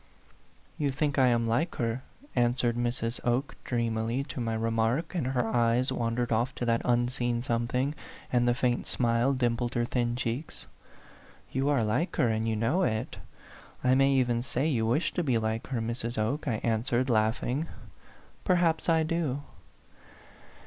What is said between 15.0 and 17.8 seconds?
to be like her, Mrs. Oke," I answered, laughing.